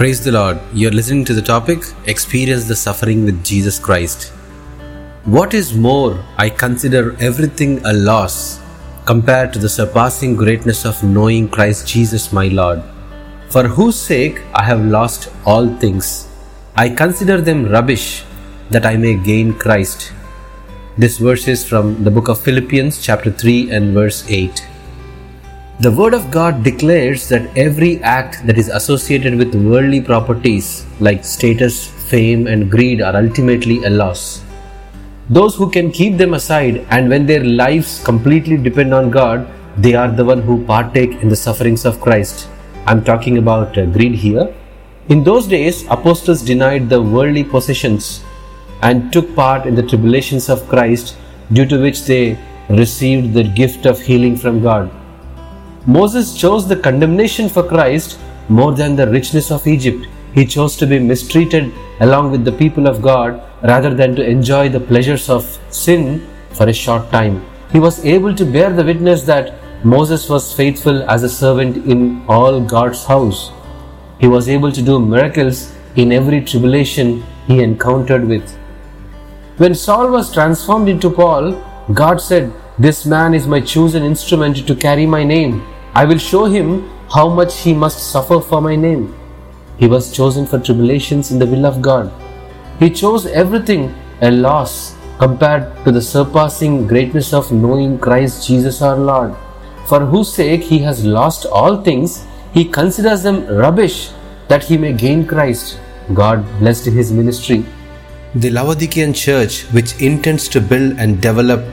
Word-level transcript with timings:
Praise 0.00 0.24
the 0.24 0.32
Lord. 0.32 0.58
You're 0.72 0.92
listening 0.92 1.26
to 1.26 1.34
the 1.34 1.42
topic 1.42 1.82
Experience 2.06 2.64
the 2.66 2.74
Suffering 2.74 3.26
with 3.26 3.44
Jesus 3.44 3.78
Christ. 3.78 4.28
What 5.26 5.52
is 5.52 5.74
more, 5.74 6.24
I 6.38 6.48
consider 6.48 7.14
everything 7.20 7.84
a 7.84 7.92
loss 7.92 8.60
compared 9.04 9.52
to 9.52 9.58
the 9.58 9.68
surpassing 9.68 10.36
greatness 10.36 10.86
of 10.86 11.02
knowing 11.02 11.50
Christ 11.50 11.86
Jesus 11.86 12.32
my 12.32 12.48
Lord, 12.48 12.82
for 13.50 13.64
whose 13.68 13.94
sake 13.94 14.40
I 14.54 14.64
have 14.64 14.82
lost 14.86 15.30
all 15.44 15.68
things. 15.76 16.26
I 16.76 16.88
consider 16.88 17.38
them 17.38 17.66
rubbish 17.66 18.24
that 18.70 18.86
I 18.86 18.96
may 18.96 19.16
gain 19.16 19.52
Christ. 19.52 20.14
This 20.96 21.18
verse 21.18 21.46
is 21.46 21.68
from 21.68 22.04
the 22.04 22.10
book 22.10 22.28
of 22.28 22.40
Philippians, 22.40 23.02
chapter 23.02 23.30
3, 23.30 23.70
and 23.70 23.92
verse 23.92 24.24
8. 24.30 24.66
The 25.80 25.90
Word 25.90 26.12
of 26.12 26.30
God 26.30 26.62
declares 26.62 27.26
that 27.30 27.56
every 27.56 28.02
act 28.02 28.46
that 28.46 28.58
is 28.58 28.68
associated 28.68 29.36
with 29.36 29.54
worldly 29.54 30.02
properties 30.02 30.84
like 31.00 31.24
status, 31.24 31.86
fame, 31.86 32.46
and 32.46 32.70
greed 32.70 33.00
are 33.00 33.16
ultimately 33.16 33.82
a 33.84 33.88
loss. 33.88 34.44
Those 35.30 35.54
who 35.54 35.70
can 35.70 35.90
keep 35.90 36.18
them 36.18 36.34
aside 36.34 36.86
and 36.90 37.08
when 37.08 37.24
their 37.24 37.42
lives 37.42 38.04
completely 38.04 38.58
depend 38.58 38.92
on 38.92 39.10
God, 39.10 39.48
they 39.78 39.94
are 39.94 40.10
the 40.10 40.22
one 40.22 40.42
who 40.42 40.62
partake 40.66 41.12
in 41.22 41.30
the 41.30 41.42
sufferings 41.44 41.86
of 41.86 41.98
Christ. 41.98 42.50
I'm 42.84 43.02
talking 43.02 43.38
about 43.38 43.78
uh, 43.78 43.86
greed 43.86 44.16
here. 44.16 44.54
In 45.08 45.24
those 45.24 45.46
days, 45.46 45.86
apostles 45.88 46.42
denied 46.42 46.90
the 46.90 47.00
worldly 47.00 47.44
possessions 47.44 48.22
and 48.82 49.10
took 49.14 49.34
part 49.34 49.64
in 49.64 49.74
the 49.74 49.82
tribulations 49.82 50.50
of 50.50 50.68
Christ, 50.68 51.16
due 51.54 51.64
to 51.64 51.80
which 51.80 52.04
they 52.04 52.38
received 52.68 53.32
the 53.32 53.44
gift 53.44 53.86
of 53.86 53.98
healing 53.98 54.36
from 54.36 54.60
God. 54.60 54.90
Moses 55.86 56.36
chose 56.36 56.68
the 56.68 56.76
condemnation 56.76 57.48
for 57.48 57.62
Christ 57.62 58.18
more 58.50 58.72
than 58.72 58.96
the 58.96 59.08
richness 59.08 59.50
of 59.50 59.66
Egypt. 59.66 60.06
He 60.34 60.44
chose 60.44 60.76
to 60.76 60.86
be 60.86 60.98
mistreated 60.98 61.72
along 62.00 62.30
with 62.32 62.44
the 62.44 62.52
people 62.52 62.86
of 62.86 63.00
God 63.00 63.42
rather 63.62 63.94
than 63.94 64.14
to 64.16 64.28
enjoy 64.28 64.68
the 64.68 64.80
pleasures 64.80 65.30
of 65.30 65.58
sin 65.70 66.26
for 66.50 66.68
a 66.68 66.72
short 66.72 67.10
time. 67.10 67.44
He 67.72 67.80
was 67.80 68.04
able 68.04 68.34
to 68.34 68.44
bear 68.44 68.70
the 68.70 68.84
witness 68.84 69.22
that 69.22 69.54
Moses 69.84 70.28
was 70.28 70.52
faithful 70.52 71.02
as 71.08 71.22
a 71.22 71.28
servant 71.28 71.78
in 71.86 72.22
all 72.28 72.60
God's 72.60 73.04
house. 73.06 73.50
He 74.18 74.28
was 74.28 74.50
able 74.50 74.70
to 74.72 74.82
do 74.82 74.98
miracles 75.00 75.72
in 75.96 76.12
every 76.12 76.42
tribulation 76.42 77.24
he 77.46 77.62
encountered 77.62 78.26
with. 78.26 78.54
When 79.56 79.74
Saul 79.74 80.10
was 80.10 80.32
transformed 80.32 80.88
into 80.88 81.10
Paul, 81.10 81.52
God 81.94 82.20
said, 82.20 82.52
This 82.78 83.06
man 83.06 83.34
is 83.34 83.46
my 83.46 83.60
chosen 83.60 84.02
instrument 84.02 84.66
to 84.66 84.74
carry 84.76 85.06
my 85.06 85.24
name. 85.24 85.66
I 85.92 86.04
will 86.04 86.18
show 86.18 86.44
him 86.44 86.88
how 87.10 87.28
much 87.28 87.62
he 87.62 87.74
must 87.74 88.12
suffer 88.12 88.40
for 88.40 88.60
my 88.60 88.76
name. 88.76 89.14
He 89.76 89.88
was 89.88 90.12
chosen 90.12 90.46
for 90.46 90.60
tribulations 90.60 91.32
in 91.32 91.38
the 91.38 91.46
will 91.46 91.66
of 91.66 91.82
God. 91.82 92.12
He 92.78 92.90
chose 92.90 93.26
everything 93.26 93.94
a 94.22 94.30
loss 94.30 94.94
compared 95.18 95.84
to 95.84 95.90
the 95.90 96.00
surpassing 96.00 96.86
greatness 96.86 97.32
of 97.32 97.50
knowing 97.50 97.98
Christ 97.98 98.46
Jesus 98.46 98.82
our 98.82 98.96
Lord, 98.96 99.34
for 99.86 100.00
whose 100.00 100.32
sake 100.32 100.62
he 100.62 100.78
has 100.78 101.04
lost 101.04 101.44
all 101.46 101.82
things. 101.82 102.24
He 102.54 102.64
considers 102.64 103.22
them 103.22 103.46
rubbish 103.46 104.10
that 104.48 104.64
he 104.64 104.78
may 104.78 104.92
gain 104.92 105.26
Christ. 105.26 105.78
God 106.14 106.44
blessed 106.58 106.86
his 106.86 107.12
ministry. 107.12 107.64
The 108.34 108.50
Laodicean 108.50 109.12
church, 109.12 109.62
which 109.72 110.00
intends 110.00 110.48
to 110.50 110.60
build 110.60 110.98
and 110.98 111.20
develop 111.20 111.64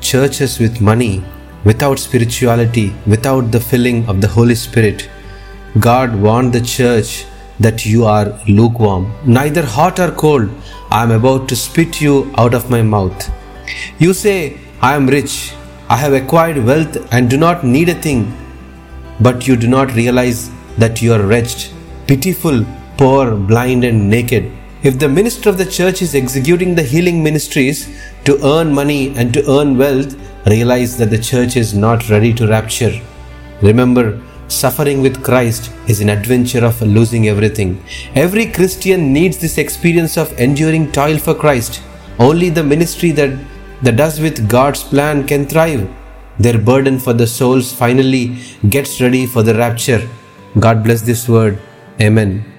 churches 0.00 0.58
with 0.58 0.80
money, 0.80 1.24
without 1.64 1.98
spirituality, 1.98 2.94
without 3.06 3.50
the 3.50 3.60
filling 3.60 4.06
of 4.08 4.20
the 4.20 4.28
Holy 4.28 4.54
Spirit. 4.54 5.08
God 5.80 6.14
warned 6.14 6.52
the 6.52 6.60
church 6.60 7.26
that 7.60 7.86
you 7.86 8.04
are 8.04 8.38
lukewarm, 8.46 9.12
neither 9.24 9.64
hot 9.64 9.98
or 9.98 10.10
cold. 10.10 10.50
I 10.90 11.02
am 11.02 11.10
about 11.10 11.48
to 11.48 11.56
spit 11.56 12.00
you 12.00 12.32
out 12.36 12.54
of 12.54 12.70
my 12.70 12.82
mouth. 12.82 13.30
You 13.98 14.12
say, 14.12 14.58
I 14.80 14.94
am 14.94 15.06
rich, 15.06 15.54
I 15.88 15.96
have 15.96 16.12
acquired 16.12 16.64
wealth 16.64 16.96
and 17.12 17.30
do 17.30 17.36
not 17.36 17.64
need 17.64 17.88
a 17.88 17.94
thing, 17.94 18.32
but 19.20 19.46
you 19.46 19.56
do 19.56 19.68
not 19.68 19.94
realize 19.94 20.50
that 20.78 21.00
you 21.00 21.12
are 21.12 21.22
wretched, 21.22 21.72
pitiful, 22.06 22.64
poor, 22.96 23.34
blind, 23.36 23.84
and 23.84 24.10
naked. 24.10 24.52
If 24.84 24.98
the 24.98 25.08
minister 25.08 25.48
of 25.48 25.56
the 25.56 25.64
church 25.64 26.02
is 26.02 26.14
executing 26.14 26.74
the 26.74 26.82
healing 26.82 27.22
ministries 27.22 27.88
to 28.26 28.38
earn 28.44 28.74
money 28.74 29.16
and 29.16 29.32
to 29.32 29.42
earn 29.50 29.78
wealth, 29.78 30.14
realize 30.46 30.98
that 30.98 31.08
the 31.08 31.16
church 31.16 31.56
is 31.56 31.72
not 31.72 32.10
ready 32.10 32.34
to 32.34 32.46
rapture. 32.46 33.00
Remember, 33.62 34.20
suffering 34.48 35.00
with 35.00 35.24
Christ 35.24 35.72
is 35.88 36.02
an 36.02 36.10
adventure 36.10 36.62
of 36.62 36.82
losing 36.82 37.28
everything. 37.28 37.82
Every 38.14 38.44
Christian 38.44 39.10
needs 39.10 39.38
this 39.38 39.56
experience 39.56 40.18
of 40.18 40.38
enduring 40.38 40.92
toil 40.92 41.16
for 41.16 41.34
Christ. 41.34 41.82
Only 42.18 42.50
the 42.50 42.62
ministry 42.62 43.10
that, 43.12 43.38
that 43.80 43.96
does 43.96 44.20
with 44.20 44.50
God's 44.50 44.82
plan 44.82 45.26
can 45.26 45.46
thrive. 45.46 45.90
Their 46.38 46.58
burden 46.58 46.98
for 46.98 47.14
the 47.14 47.26
souls 47.26 47.72
finally 47.72 48.38
gets 48.68 49.00
ready 49.00 49.24
for 49.24 49.42
the 49.42 49.54
rapture. 49.54 50.06
God 50.60 50.84
bless 50.84 51.00
this 51.00 51.26
word. 51.26 51.58
Amen. 52.02 52.53